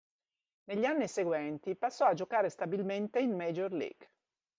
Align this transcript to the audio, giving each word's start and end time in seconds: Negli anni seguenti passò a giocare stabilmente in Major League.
Negli 0.63 0.85
anni 0.85 1.07
seguenti 1.07 1.75
passò 1.75 2.07
a 2.07 2.15
giocare 2.15 2.49
stabilmente 2.49 3.19
in 3.19 3.35
Major 3.35 3.71
League. 3.71 4.09